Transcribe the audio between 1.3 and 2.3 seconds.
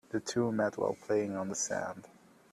on the sand.